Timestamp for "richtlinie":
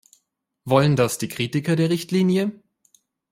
1.91-2.53